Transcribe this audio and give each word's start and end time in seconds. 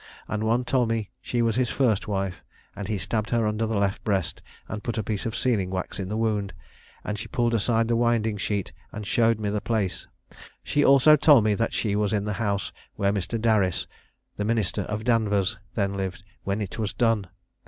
And 0.27 0.43
one 0.43 0.65
told 0.65 0.89
me 0.89 1.11
she 1.21 1.43
was 1.43 1.57
his 1.57 1.69
first 1.69 2.07
wife, 2.07 2.43
and 2.75 2.87
he 2.87 2.97
stabbed 2.97 3.29
her 3.29 3.45
under 3.45 3.67
the 3.67 3.77
left 3.77 4.03
breast, 4.03 4.41
and 4.67 4.81
put 4.83 4.97
a 4.97 5.03
piece 5.03 5.27
of 5.27 5.35
sealing 5.35 5.69
wax 5.69 5.99
in 5.99 6.09
the 6.09 6.17
wound; 6.17 6.53
and 7.03 7.19
she 7.19 7.27
pulled 7.27 7.53
aside 7.53 7.87
the 7.87 7.95
winding 7.95 8.37
sheet 8.37 8.73
and 8.91 9.05
showed 9.05 9.39
me 9.39 9.51
the 9.51 9.61
place: 9.61 10.07
she 10.63 10.83
also 10.83 11.15
told 11.15 11.43
me 11.43 11.53
that 11.53 11.73
she 11.73 11.95
was 11.95 12.13
in 12.13 12.25
the 12.25 12.33
house 12.41 12.73
where 12.95 13.13
Mr. 13.13 13.39
Daris, 13.39 13.85
the 14.37 14.43
minister 14.43 14.81
of 14.89 15.03
Danvers, 15.03 15.59
then 15.75 15.93
lived 15.95 16.23
when 16.43 16.61
it 16.61 16.79
was 16.79 16.95
done. 16.95 17.27